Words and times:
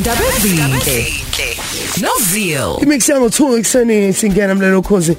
Ndaba 0.00 0.20
ezinhle. 0.36 1.06
Novio. 2.00 2.78
imix 2.82 3.08
yango 3.08 3.26
2 3.28 3.58
ekseni 3.58 4.12
singena 4.12 4.54
mlelo 4.54 4.82
khozi 4.82 5.16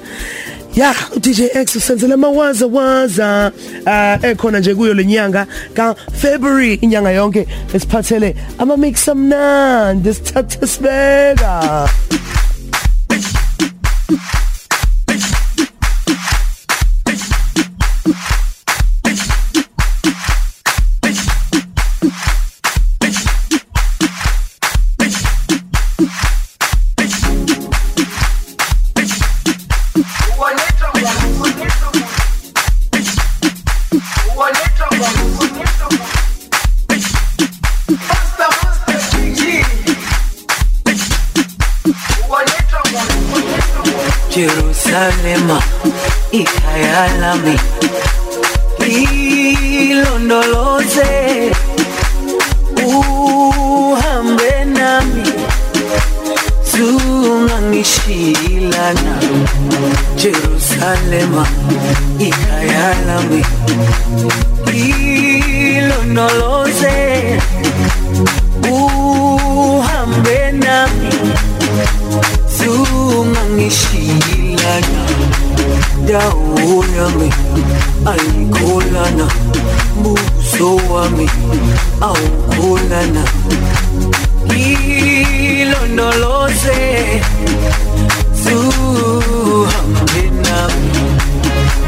ya 0.74 0.94
uDJ 1.16 1.40
X 1.54 1.76
usenzele 1.76 2.14
amawaza 2.14 2.66
waza 2.66 3.52
uh 3.86 4.24
ekhona 4.24 4.58
nje 4.58 4.74
kuyo 4.74 4.94
lenyanga 4.94 5.46
ka 5.74 5.94
February 6.20 6.74
inyanga 6.74 7.10
yonke 7.10 7.46
esiphathele 7.74 8.36
ama 8.58 8.76
mix 8.76 9.08
amnandi 9.08 10.14
sithathe 10.14 10.66
sibeka 10.66 11.88
zungangishilana 59.04 59.14
Jerusalema 60.16 61.46
ikhaya 62.18 62.94
lami 63.06 63.44
ilondoloze 65.76 66.96
uhambe 68.72 70.52
nami 70.52 71.10
zungangishilana 72.58 75.02
dawo 76.08 76.84
yami 76.96 77.30
ayikholana 78.12 79.26
buso 80.02 80.68
wami 80.94 81.26
awukholana 82.00 83.24
ilondoloze 85.56 86.76
zuhambe 87.06 87.85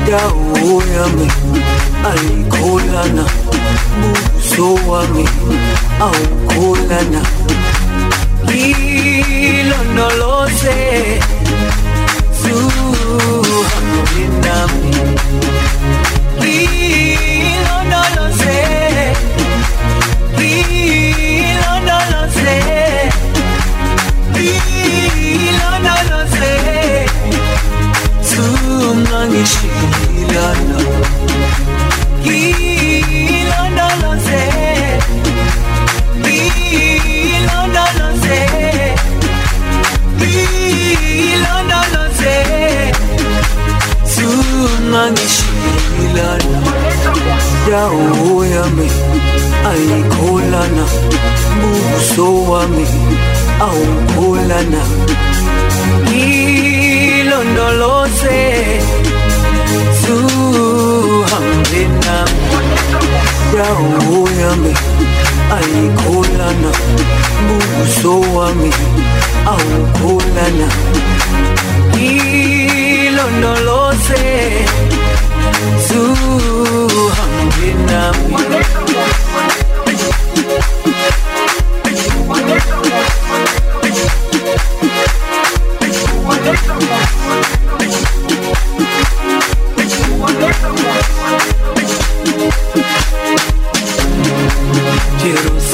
dawo 0.08 0.82
yami 0.96 1.26
ayikholana 2.10 3.24
buso 4.00 4.68
wami 4.88 5.24
awukholana. 6.06 7.20
Ilondoloze 9.58 10.78
zuhambe 12.40 14.22
nami. 14.44 14.92
Zungangishilana 30.38 30.78
ilondoloze 33.40 34.42
ilondoloze 37.36 38.38
ilondoloze 41.32 42.34
zungangishilana 44.14 46.58
dawo 47.70 48.44
yami 48.54 48.88
ayikholana 49.70 50.84
buso 51.60 52.26
wami 52.50 52.86
awukholana 53.60 54.82
dawo 63.58 64.18
yami 64.40 64.72
ayikholana 65.56 66.70
buso 67.46 68.12
wami 68.36 68.70
awukholana 69.52 70.68
ilondoloze 72.98 74.24
zuhambe 75.86 77.68
nami. 77.88 78.34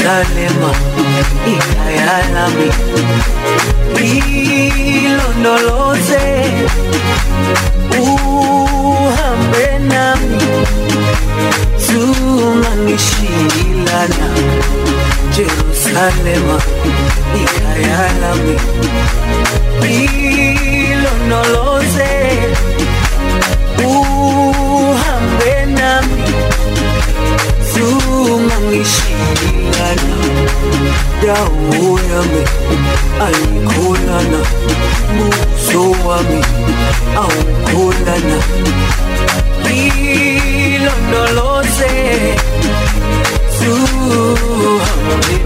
Jerusalema 0.04 0.70
ikhaya 1.52 2.16
lami 2.34 2.68
ilondoloze 5.04 6.24
uhambe 8.00 9.66
nami 9.88 10.38
zungangishilana 11.86 14.28
Jerusalema 15.36 16.56
ikhaya 17.42 18.04
lami 18.20 18.56
ilondoloze 20.84 22.10
zungangishilana 30.64 30.92
dawo 31.22 31.98
yami 32.10 32.42
ayikholana 33.26 34.40
buso 35.16 35.82
wami 36.08 36.40
awukholana 37.22 38.38
ilondoloze 40.74 41.92
zuhambe 43.58 45.36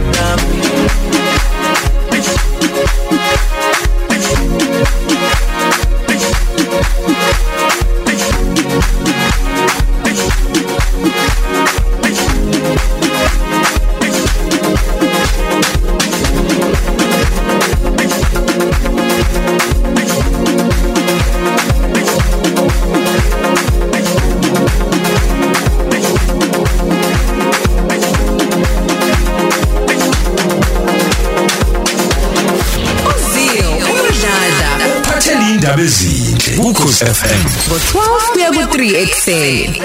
ngo12 37.68 38.32
kuya 38.32 38.48
ku3 38.56 38.76
ekseni. 39.04 39.76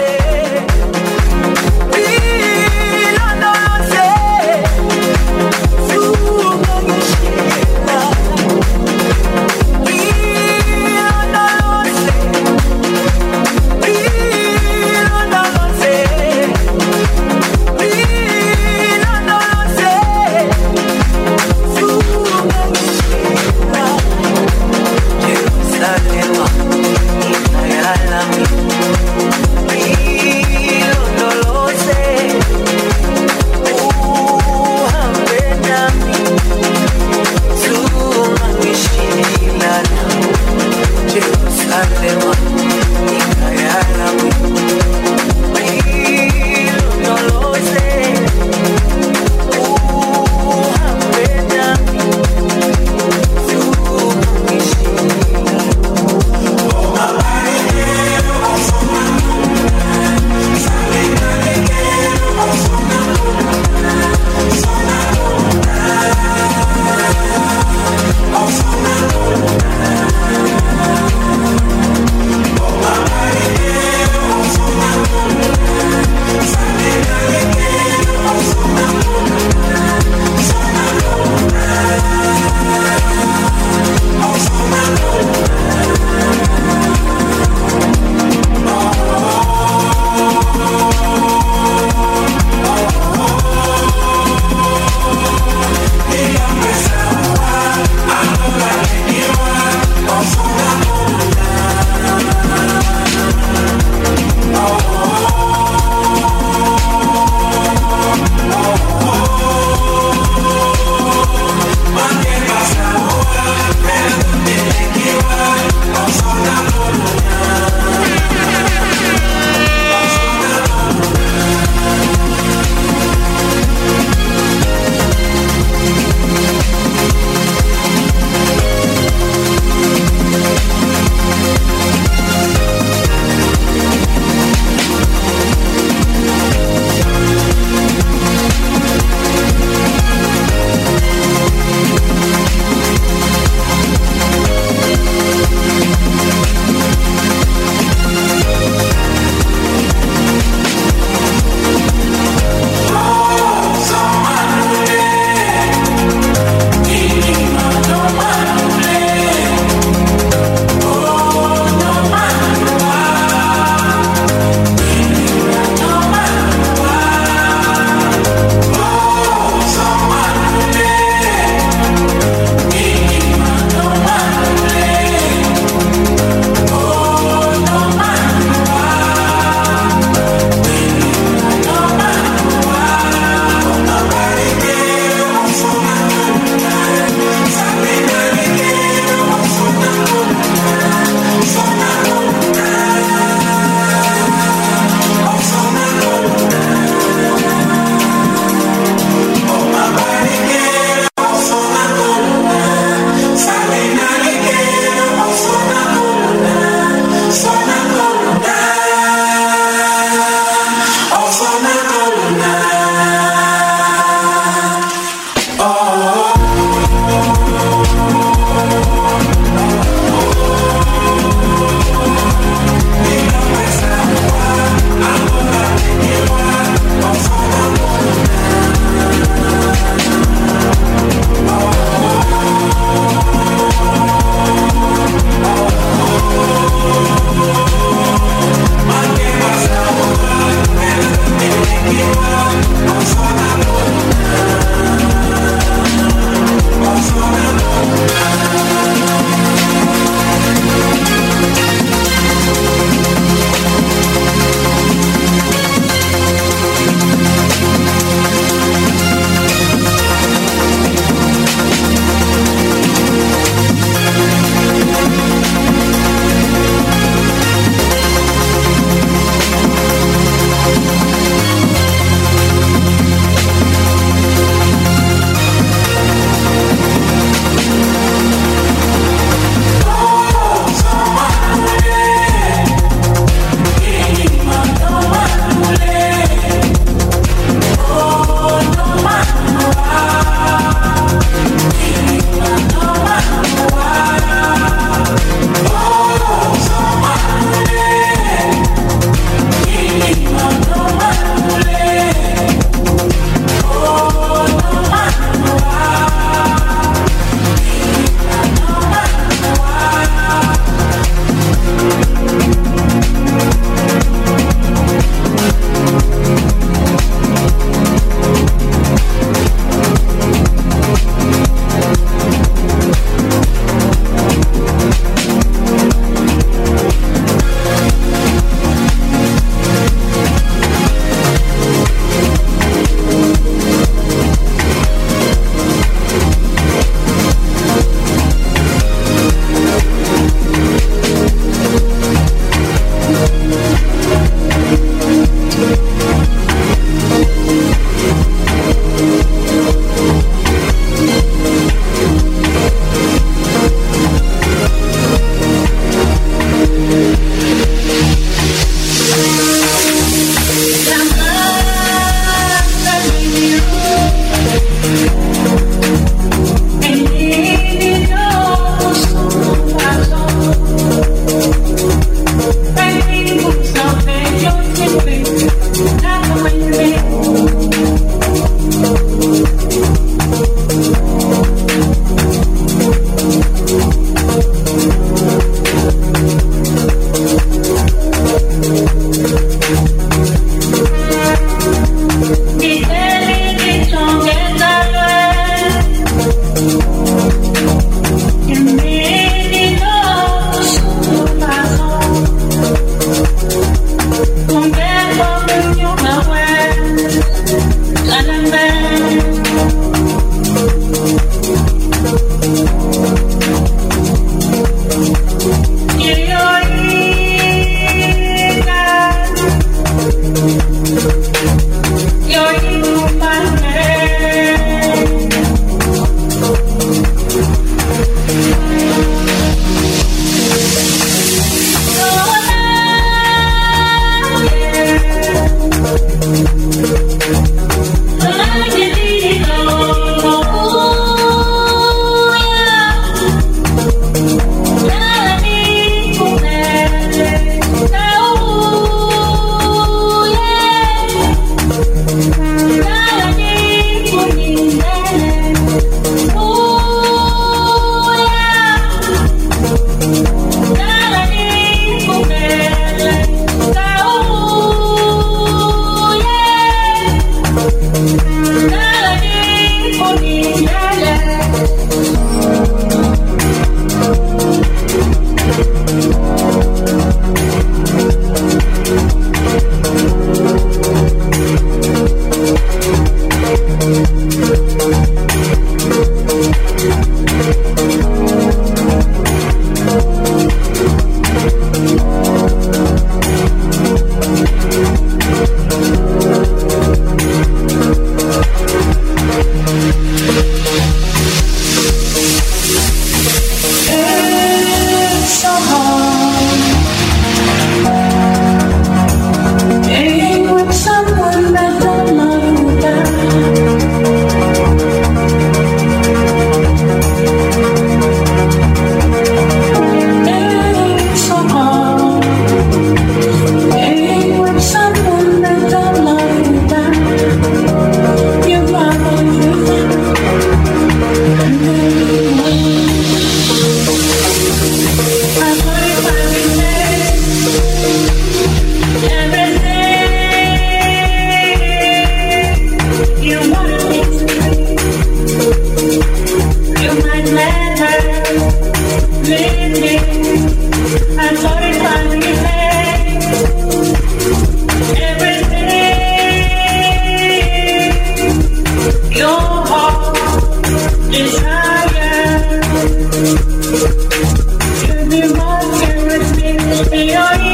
Lolu 566.74 567.53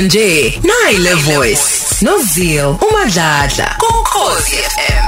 Ngiyachazela 0.00 0.02
nje 0.02 0.60
nayi 0.62 0.98
le 0.98 1.14
voice 1.14 1.62
noZio 2.00 2.78
uMadladla 2.90 3.76
kokhozi 3.78 4.56
FM 4.56 5.06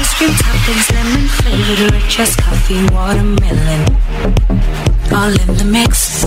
Ice 0.00 0.14
cream 0.16 0.34
toppings, 0.34 0.90
lemon 0.90 1.28
flavored, 1.28 1.92
richest 1.92 2.36
coffee, 2.42 2.84
watermelon. 2.94 3.82
All 5.12 5.30
in 5.30 5.56
the 5.56 5.64
mix. 5.64 6.24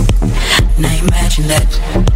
Now 0.78 0.94
imagine 0.94 1.48
that. 1.48 2.09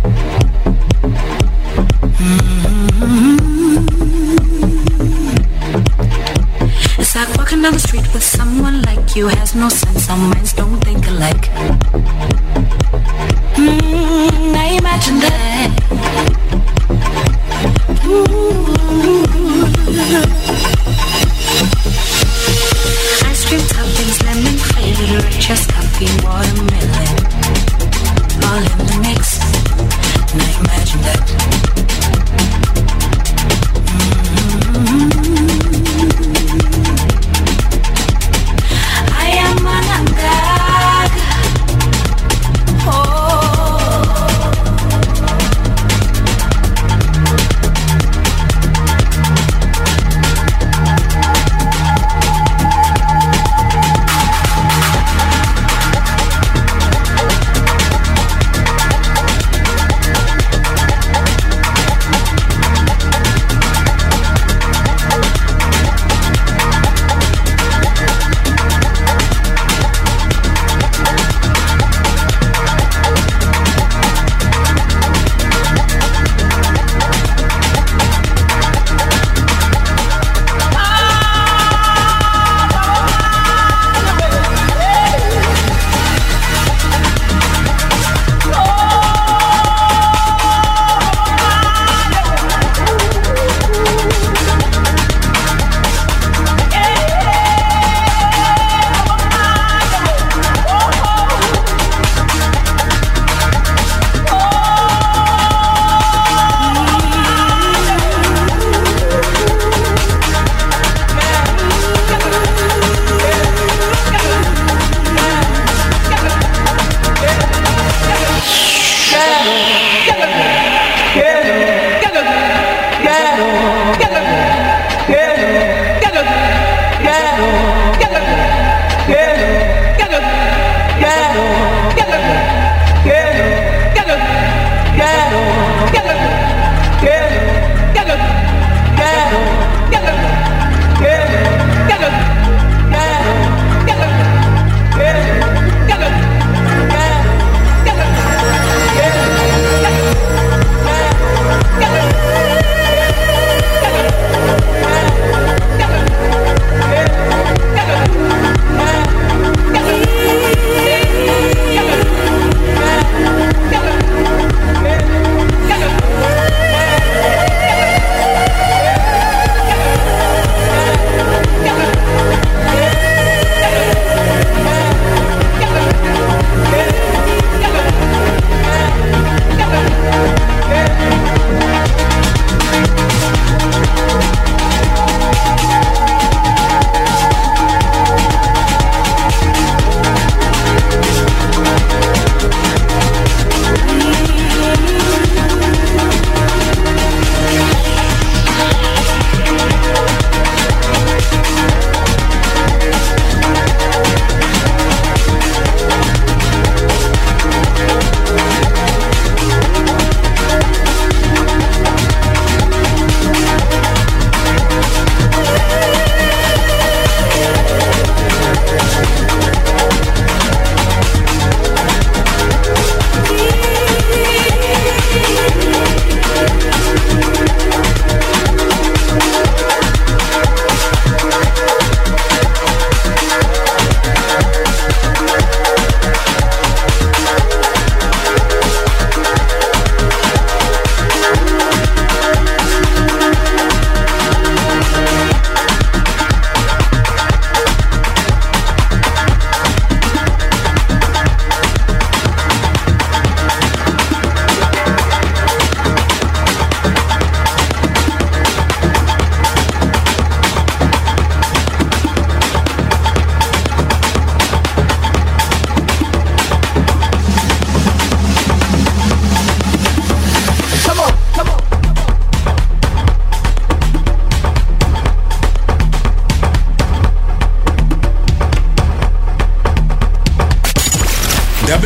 Down 7.64 7.72
the 7.72 7.78
street 7.78 8.12
with 8.12 8.22
someone 8.22 8.82
like 8.82 9.16
you 9.16 9.26
has 9.26 9.54
no 9.54 9.70
sense. 9.70 10.10
Our 10.10 10.18
minds 10.18 10.52
don't 10.52 10.78
think 10.84 11.06
alike. 11.06 11.46
Mm, 13.56 14.52
now 14.52 14.76
imagine 14.76 15.18
that. 15.20 15.33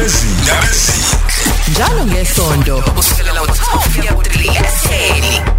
indaba 0.03 0.67
ezinhle 0.71 1.19
njalo 1.71 2.07
ngesonto 2.07 2.83
kusukela 2.97 3.33
ngo-12 3.33 3.95
kuya 3.95 4.13
ku-3 4.15 4.35
ekuseni 4.59 5.58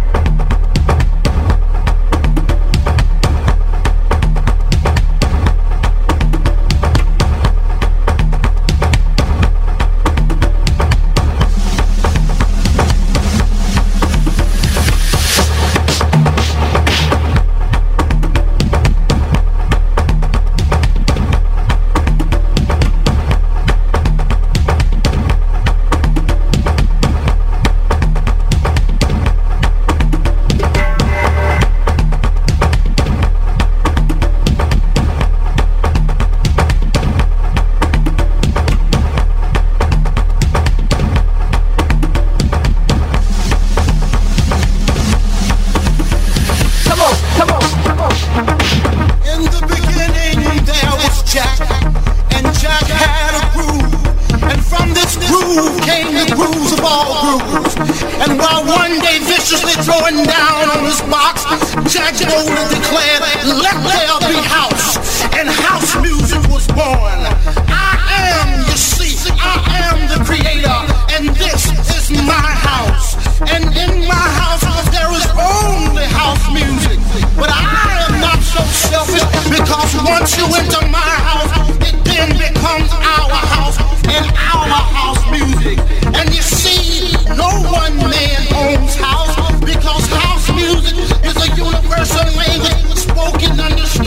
while 57.50 58.62
one 58.64 58.94
day 59.00 59.18
viciously 59.26 59.74
throwing 59.82 60.22
down 60.24 60.70
on 60.70 60.84
his 60.84 61.00
box, 61.10 61.42
Jack 61.90 62.14
boldly 62.22 62.64
declared, 62.70 63.22
let 63.58 63.74
there 63.82 64.18
be 64.30 64.38
house. 64.46 64.96
And 65.34 65.48
house 65.48 65.96
music 66.00 66.42
was 66.48 66.66
born. 66.68 67.20
I 67.66 67.98
am, 68.38 68.62
you 68.70 68.76
see, 68.76 69.16
I 69.34 69.58
am 69.90 69.98
the 70.06 70.24
creator, 70.24 70.80
and 71.16 71.34
this 71.34 71.66
is 71.96 72.10
my 72.22 72.50
house. 72.68 73.18
And 73.50 73.64
in 73.74 74.06
my 74.06 74.26
house, 74.40 74.62
there 74.94 75.10
is 75.10 75.26
only 75.34 76.04
house 76.04 76.46
music. 76.52 76.98
But 77.36 77.50
I 77.50 78.06
am 78.06 78.20
not 78.20 78.38
so 78.42 78.62
selfish, 78.62 79.26
because 79.50 79.90
once 80.06 80.36
you 80.38 80.46
enter 80.54 80.86
my 80.88 81.12
house, 81.26 81.50
it 81.82 81.96
then 82.04 82.30
becomes 82.38 82.90
our 82.92 83.38
house 83.54 83.76
and 84.06 84.26
our 84.38 84.82
house 84.94 85.22
music. 85.30 85.89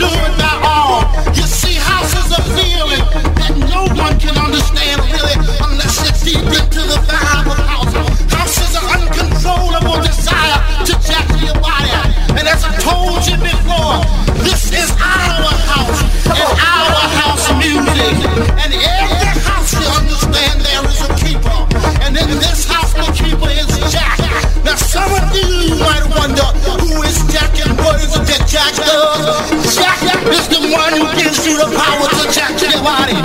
Understood 0.04 0.53
is 30.32 30.48
the 30.48 30.60
one 30.72 30.92
who 30.96 31.04
gives 31.20 31.44
you 31.44 31.58
the 31.58 31.68
power 31.76 32.06
to 32.08 32.24
jack 32.32 32.56
your 32.56 32.80
body. 32.80 33.16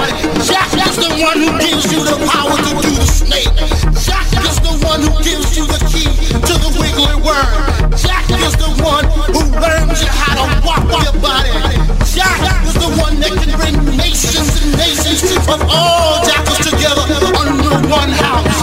Jack 0.44 0.68
is 0.76 0.96
the 1.00 1.12
one 1.24 1.40
who 1.40 1.52
gives 1.60 1.88
you 1.92 2.04
the 2.04 2.18
power 2.28 2.56
to 2.60 2.72
do 2.84 2.92
the 2.92 3.08
snake. 3.08 3.56
Jack 4.04 4.28
is 4.44 4.60
the 4.60 4.76
one 4.84 5.02
who 5.02 5.14
gives 5.24 5.56
you 5.56 5.66
the 5.68 5.80
key 5.88 6.12
to 6.44 6.54
the 6.60 6.70
wiggly 6.76 7.16
worm. 7.24 7.92
Jack 7.96 8.28
is 8.32 8.56
the 8.60 8.72
one 8.84 9.06
who 9.32 9.42
learns 9.60 10.02
you 10.02 10.12
how 10.12 10.44
to 10.44 10.46
walk 10.66 10.84
your 11.04 11.16
body. 11.24 11.56
Jack 12.04 12.40
is 12.68 12.76
the 12.76 12.92
one 13.00 13.16
that 13.24 13.32
can 13.32 13.52
bring 13.56 13.76
nations 13.96 14.60
and 14.60 14.76
nations 14.76 15.24
of 15.48 15.60
all 15.72 16.24
jackals 16.28 16.60
together 16.68 17.06
under 17.40 17.76
one 17.88 18.12
house. 18.12 18.60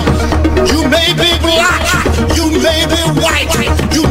You 0.72 0.88
may 0.88 1.12
be 1.16 1.31
black, 1.40 1.85
you 2.37 2.53
may 2.61 2.85
be 2.85 3.01
white, 3.20 3.53
you 3.94 4.06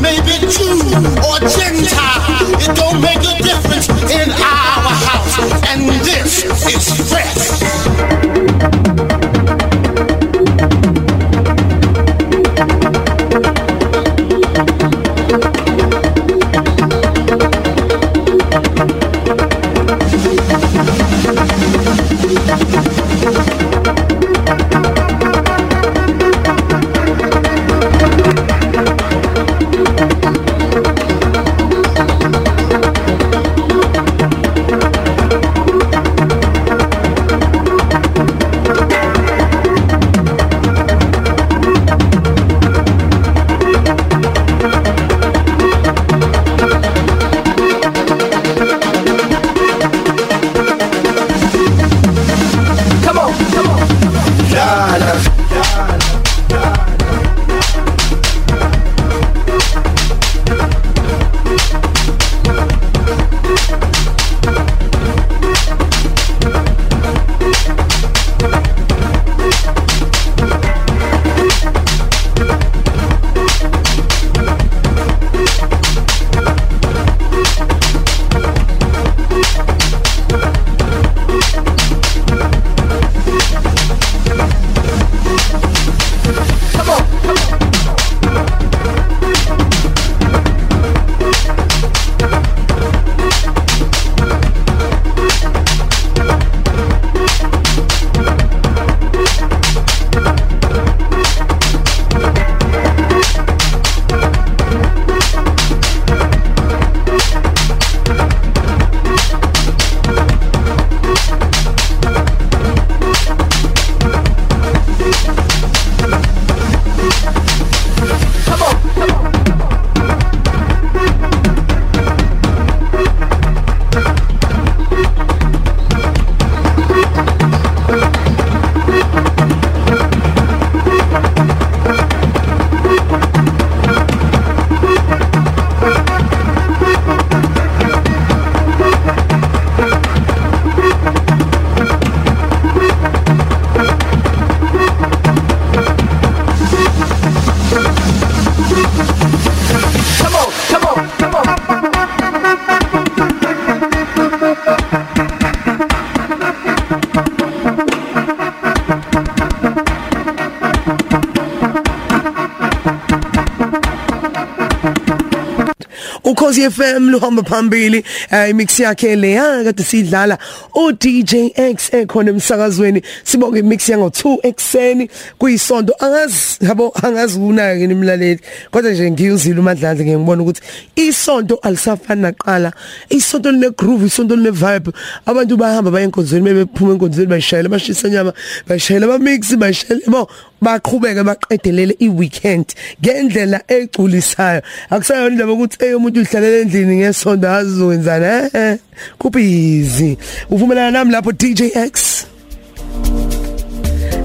ukhosi 166.56 166.72
FM 166.72 167.10
luhamba 167.10 167.44
phambili 167.44 168.04
eh, 168.32 168.50
imix 168.50 168.80
yakhe 168.80 169.16
leya 169.16 169.64
kade 169.64 169.84
sidlala 169.84 170.38
u 170.76 170.92
DJ 170.92 171.52
X 171.56 171.94
ekhona 171.94 172.32
emsakazweni. 172.32 173.02
Sibonge 173.24 173.60
imix 173.60 173.90
yango 173.90 174.08
2 174.08 174.38
ekseni 174.44 175.10
kuyisonto 175.38 175.94
angazi 176.00 176.58
yabo 176.62 176.94
angazi 177.04 177.40
unake 177.40 177.88
nimlaleli 177.88 178.40
kodwa 178.72 178.92
nje 178.92 179.12
ngiyuzile 179.12 179.60
umadladla 179.60 180.04
ngiyibona 180.04 180.42
ukuthi 180.42 180.62
isonto 180.96 181.56
alisafani 181.56 182.22
naqala 182.22 182.74
isonto 183.10 183.52
line 183.52 183.70
groove 183.70 184.06
isonto 184.06 184.36
line 184.36 184.52
vibe 184.52 184.92
abantu 185.26 185.58
bahamba 185.58 185.92
baye 185.92 186.06
enkonzweni 186.06 186.46
bebephuma 186.46 186.94
enkonzweni 186.94 187.30
bayishayela 187.30 187.70
bashisa 187.70 188.10
nyama 188.10 188.34
bayishayela 188.68 189.08
ba 189.08 189.20
mix 189.20 189.56
bayishayela 189.56 190.08
bo 190.08 190.30
baqhubeke 190.62 191.24
baqedelele 191.24 191.96
iweekend 192.00 192.76
ngendlela 193.02 193.62
egculisayo. 193.68 194.62
Akusayona 194.90 195.34
indaba 195.34 195.54
ukuthi 195.54 195.78
hey 195.80 195.94
umuntu 195.94 196.22
uhlalela 196.22 196.58
endlini 196.64 196.96
ngesonto 196.98 197.48
azizokwenzana 197.50 198.50
eh 198.54 198.78
kubhizi 199.20 200.18
uvumelana 200.50 200.92
nami 200.92 201.12
lapho 201.12 201.32
DJ 201.32 201.62
X? 201.76 202.26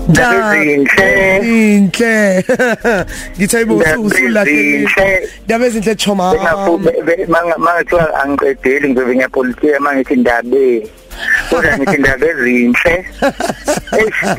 Ndabezinhle. 0.09 1.39
inhle. 1.39 2.45
ngithayibo 3.37 3.75
Ndaba 3.75 3.99
usulahlekile 4.01 4.75
ezinhle. 4.77 5.29
ndaba 5.45 5.67
ezinhle 5.67 5.95
choma 5.95 6.35
mangathiwa 7.29 8.23
angiqedeli 8.23 8.89
ngizobe 8.89 9.15
ngiyapolitika 9.15 9.81
mangithi 9.81 10.17
ndabe. 10.17 10.87
Kodwa 11.51 11.79
ngithi 11.79 11.99
ndabe 11.99 12.27
ezinhle 12.27 12.95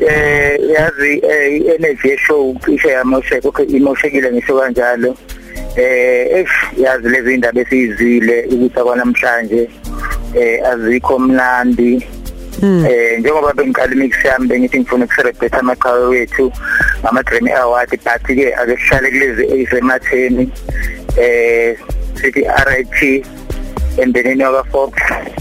eh 0.09 0.59
yazi 0.73 1.21
eh, 1.29 1.61
i-energy 1.61 2.07
yeshow 2.09 2.55
cishe 2.65 2.87
yamosheka 2.87 3.47
okay 3.47 3.65
imoshekile 3.65 4.31
ngisho 4.31 4.59
kanjalo 4.59 5.15
eh 5.75 6.47
yazi 6.77 7.09
lezi 7.09 7.33
indaba 7.33 7.61
esizile 7.61 8.45
ukuthi 8.51 8.79
akwanamhlanje 8.79 9.69
eh 10.35 10.67
azikho 10.71 11.19
mnandi. 11.19 12.07
Eh 12.63 13.19
njengoba 13.19 13.53
bengiqala 13.53 13.93
imix 13.93 14.25
yami 14.25 14.47
bengithi 14.47 14.79
ngifuna 14.79 15.05
ukucelebrate 15.05 15.57
amaqhawe 15.57 16.05
wethu 16.05 16.51
ngama 17.01 17.23
Grammy 17.23 17.51
Award 17.51 17.89
but 17.89 18.23
ke 18.23 18.53
ake 18.53 18.77
sihlale 18.77 19.11
kulezi 19.11 19.43
ezematheni 19.61 20.51
eh 21.17 21.77
sithi 22.15 22.41
RIP 22.65 23.25
embeneni 23.97 24.43
waka 24.43 24.63
Fox 24.71 24.93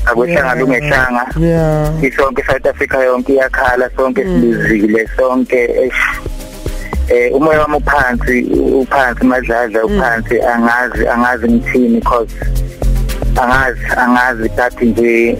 akwehlanga 0.06 0.54
lungehlanga 0.54 1.24
yeah. 1.40 2.04
isonke 2.04 2.42
South 2.46 2.66
Africa 2.66 2.94
yonke 3.04 3.32
iyakhala 3.32 3.90
sonke 3.96 4.24
silizile 4.24 5.08
sonke 5.16 5.90
eh 7.10 7.34
umoya 7.34 7.60
wami 7.60 7.76
uphansi 7.76 8.42
uphansi 8.80 9.24
madladla 9.24 9.84
uphansi. 9.84 10.40
Angazi 10.40 11.08
angazi 11.08 11.48
ngithini 11.48 12.00
because 12.00 12.34
angazi 13.36 13.86
angazi 13.96 14.48
but 14.56 14.82
nje 14.82 15.38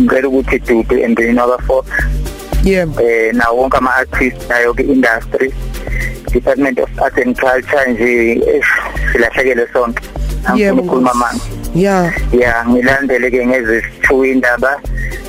ngicela 0.00 0.28
ukuthi 0.28 0.58
dudu 0.58 0.98
embenini 0.98 1.40
waka 1.40 1.62
Fox 1.62 1.86
yeah. 2.64 2.88
Eh 3.02 3.34
nawo 3.34 3.56
wonke 3.62 3.76
ama 3.76 3.94
artists 3.94 4.48
nayo 4.48 4.74
ke 4.74 4.82
industry 4.82 5.52
Department 6.32 6.78
of 6.78 6.90
Art 7.00 7.18
and 7.18 7.36
Culture 7.38 7.84
nje 7.88 8.32
eish, 8.46 8.68
silahlekele 9.12 9.66
sonke. 9.72 10.02
Yebo, 10.02 10.48
angifuni 10.48 10.80
ukukhuluma 10.80 11.14
manje. 11.14 11.42
Yeah. 11.74 12.12
Ya 12.32 12.64
ngilandele 12.68 13.30
ke 13.30 13.46
ngezithu 13.46 14.24
indaba. 14.24 14.80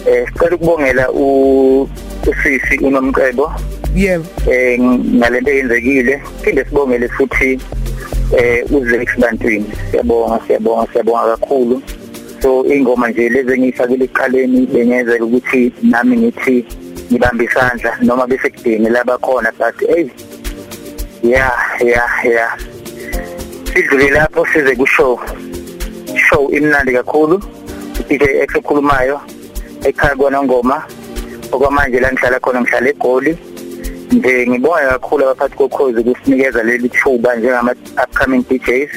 Eh 0.05 0.27
sicela 0.27 0.55
ukubongela 0.55 1.11
u 1.11 1.89
usisi 2.27 2.77
unomcebo 2.83 3.51
yeah. 3.95 4.21
Eh 4.51 4.79
ngalento 4.79 5.51
eyenzekile 5.51 6.21
phinde 6.41 6.65
sibongele 6.65 7.07
futhi 7.09 7.59
eh 8.37 8.65
uZex 8.71 9.19
Bantwini. 9.19 9.65
Siyabonga 9.91 10.39
siyabonga 10.47 10.87
siyabonga 10.91 11.37
kakhulu. 11.37 11.81
So 12.41 12.65
ingoma 12.65 13.09
nje 13.09 13.29
lezi 13.29 13.53
engiyifakile 13.53 14.05
eqaleni 14.05 14.65
bengezela 14.65 15.25
ukuthi 15.25 15.73
nami 15.81 16.17
ngithi 16.17 16.65
ngibamba 17.11 17.43
isandla 17.43 17.97
noma 18.01 18.27
bese 18.27 18.49
kudini 18.49 18.89
laba 18.89 19.17
khona 19.17 19.51
but 19.57 19.79
hey 19.89 20.09
yeah 21.23 21.53
yeah 21.81 22.25
yeah 22.25 22.57
sidlule 23.73 24.09
lapho 24.09 24.45
size 24.45 24.75
ku 24.75 24.85
show 24.85 25.19
show 26.29 26.49
imnandi 26.51 26.93
kakhulu. 26.93 27.41
DJ 28.07 28.23
X 28.47 28.55
okhulumayo 28.55 29.21
ekhaya 29.83 30.15
kwana 30.15 30.43
ngoma 30.43 30.83
okwamanje 31.51 31.99
la 31.99 32.11
ngihlala 32.11 32.39
khona 32.39 32.61
ngihlala 32.61 32.89
eGoli. 32.89 33.37
Nje 34.11 34.47
ngibonga 34.47 34.89
kakhulu 34.89 35.23
abaphathi 35.23 35.55
kokhozi 35.55 35.99
ukusinikeza 35.99 36.63
leli 36.63 36.89
thuba 36.89 37.35
njengama 37.35 37.75
upcoming 38.03 38.43
DJs 38.49 38.91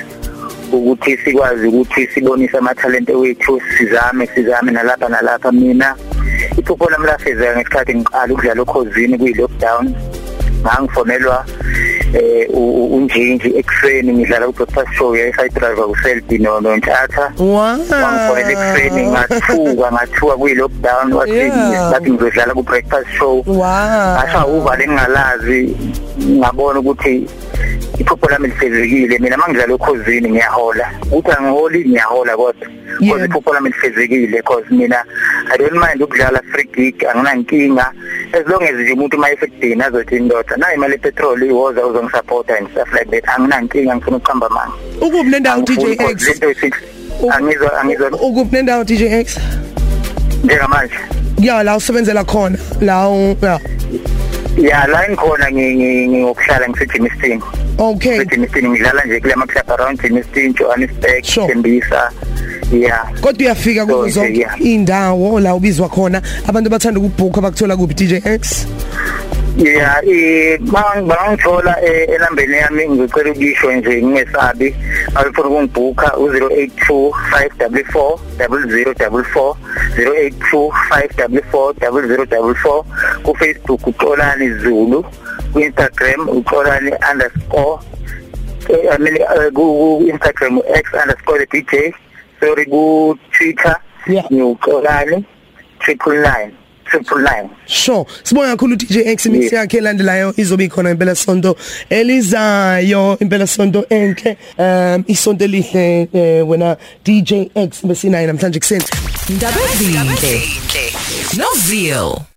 ukuthi 0.76 1.16
sikwazi 1.18 1.66
ukuthi 1.68 2.06
sibonise 2.14 2.58
amathalente 2.58 3.14
wethu 3.14 3.60
sizame 3.78 4.26
sizame 4.34 4.72
nalapha 4.72 5.08
nalapha 5.08 5.52
mina. 5.52 5.96
Iphupho 6.58 6.90
lami 6.90 7.06
lafezeka 7.06 7.56
ngesikhathi 7.56 7.94
ngiqala 7.94 8.32
ukudlala 8.32 8.62
okhozini 8.62 9.18
kuyi 9.18 9.34
lockdown 9.34 9.94
ngangifonelwa 10.62 11.44
eh 12.14 12.46
unjinji 12.96 13.48
ekuseni 13.58 14.12
ngidlala 14.12 14.46
ku 14.46 14.52
breakfast 14.52 14.92
show 14.94 15.16
ya 15.16 15.32
side 15.34 15.54
driver 15.54 15.88
ku 15.90 15.96
Selby 16.02 16.38
no 16.38 16.60
Ntshatha 16.60 17.32
wangifonela 17.40 18.52
ekuseni 18.52 19.02
ngathuka 19.10 19.86
ngathuka 19.92 20.34
kuyi 20.36 20.54
lockdown 20.54 21.12
wathi 21.12 21.48
bathi 21.90 22.08
ngizodlala 22.12 22.52
ku 22.54 22.62
breakfast 22.62 23.08
show 23.18 23.42
ngasha 23.48 24.46
uva 24.46 24.76
lengalazi 24.76 25.74
ngabona 26.38 26.78
ukuthi 26.80 27.26
iphupho 28.02 28.28
lami 28.30 28.48
lifezekile 28.48 29.18
mina 29.18 29.36
mangidlala 29.36 29.74
ekhozini 29.74 30.30
ngiyahola. 30.30 30.90
Ukuthi 31.12 31.30
angiholi 31.38 31.84
ngiyahola 31.88 32.36
kodwa. 32.36 32.66
Yeah. 32.68 33.00
because 33.00 33.24
iphupho 33.26 33.52
lami 33.54 33.70
lifezekile 33.70 34.26
because 34.36 34.64
mina 34.70 35.04
i 35.52 35.56
don't 35.58 35.72
mind 35.72 36.02
ukudlala 36.02 36.40
free 36.52 36.68
gig 36.74 37.04
anginankinga. 37.04 37.86
As 38.32 38.46
long 38.46 38.62
as 38.62 38.74
nje 38.74 38.92
umuntu 38.92 39.18
mayesekudini 39.18 39.82
azothi 39.82 40.16
indoda 40.16 40.56
nayi 40.56 40.74
imali 40.74 40.98
petrol 40.98 41.42
iwoza 41.42 41.86
uzongisupporta 41.86 42.58
and 42.58 42.68
stuff 42.70 42.92
like 42.92 43.10
that 43.10 43.28
anginankinga 43.28 43.96
ngifuna 43.96 44.16
ukuhamba 44.16 44.48
manje 44.48 44.74
ukubi 45.00 45.30
nendawo 45.30 45.62
DJ 45.62 45.78
Angifuni 45.78 46.12
X? 46.12 46.26
lento 46.28 46.50
esithi 46.50 46.76
angizwa 47.30 47.80
angizwa. 47.80 48.10
ukubi 48.10 48.56
nendawo 48.56 48.84
DJ 48.84 49.02
X? 49.02 49.38
Njengamanje. 50.44 50.94
Yeah 51.38 51.64
la 51.64 51.76
usebenzela 51.76 52.24
khona. 52.24 52.58
La 52.80 53.08
u- 53.08 53.36
yeah 53.42 53.60
ya 54.58 54.86
la 54.86 55.08
ngikhona 55.08 55.50
ngi- 55.50 55.74
ngi- 55.76 56.08
ngiyokuhlala 56.08 56.68
ngisejimiston 56.68 57.42
okay 57.88 58.20
eJimiston 58.20 58.68
ngidlala 58.68 59.04
nje 59.04 59.20
kule 59.20 59.34
maclub 59.34 59.70
around 59.70 60.02
Jimiston 60.02 60.54
Johannesburg 60.54 61.24
Sure. 61.24 61.46
Tembisa 61.46 62.10
yeah 62.80 63.12
kodwa 63.20 63.40
uyafika 63.46 63.86
kuzo 63.86 63.96
So, 63.96 64.06
nje, 64.06 64.10
zonke 64.20 64.38
yeah. 64.38 64.60
indawo 64.66 65.40
la 65.40 65.54
ubizwa 65.54 65.88
khona 65.88 66.22
abantu 66.46 66.70
bathanda 66.70 67.00
ukubhooka 67.00 67.40
bakuthola 67.40 67.76
kuphi 67.76 67.94
DJ 67.94 68.12
X 68.26 68.66
yeah 69.56 70.00
eh 70.04 70.58
bangangithola 70.60 71.76
eh, 71.84 72.08
enambeni 72.14 72.56
yami 72.56 72.88
ngicela 72.88 73.30
ukisho 73.30 73.72
nje 73.72 74.02
ngingesabi. 74.02 74.74
Awufuna 75.14 75.48
ukungibhuka 75.48 76.06
u082 76.16 77.12
544 77.30 78.18
0044 78.38 79.56
082 79.96 80.72
544 80.90 81.72
0044 81.72 82.84
ku 83.24 83.34
Facebook 83.36 83.86
uxolani 83.86 84.48
Zulu 84.58 85.04
ku 85.52 85.60
Instagram 85.60 86.28
uxolani 86.28 86.92
underscore 87.12 87.78
eh, 88.70 88.88
I 88.94 88.98
mean 88.98 89.16
uh, 89.22 89.50
ku 89.52 90.00
Instagram 90.08 90.58
x_the 90.64 91.46
DJ 91.52 91.92
sorry 92.40 92.64
ku 92.66 93.14
Twitter 93.36 93.76
Yeah. 94.06 94.26
ngiuxolani 94.32 95.22
999 96.92 97.48
999 97.48 97.50
Sure. 97.66 98.04
Sibonga 98.22 98.48
kakhulu 98.56 98.76
DJ 98.76 98.96
X 99.06 99.26
mix 99.26 99.42
Yes. 99.44 99.52
yakhe 99.52 99.76
elandelayo 99.78 100.34
izobe 100.36 100.64
ikhona 100.64 100.90
impela 100.90 101.14
sonto 101.14 101.56
elizayo 101.90 103.16
impela 103.20 103.46
sonto 103.46 103.84
enhle 103.90 104.36
um 104.58 105.04
isonto 105.06 105.44
elihle 105.44 106.08
eh, 106.12 106.48
wena 106.48 106.76
DJ 107.04 107.32
X 107.54 107.84
besinayo 107.86 108.26
namhlanje 108.26 108.58
kuseni. 108.58 108.84
Ndaba 109.30 109.56
ezinhle. 109.74 110.42
Noville. 111.36 112.31